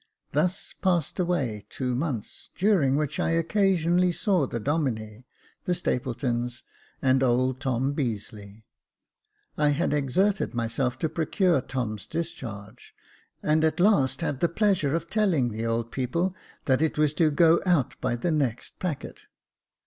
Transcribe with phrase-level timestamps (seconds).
[0.31, 5.25] Thus passed away two months, during which I occasionally saw the Domine,
[5.65, 6.63] the Stapletons,
[7.03, 8.65] and old Tom Beazeley.
[9.59, 12.95] I had exerted myself to procure Tom's discharge,
[13.43, 17.29] and at last had the pleasure of telling the old people that it was to
[17.29, 19.19] go out by the next packet.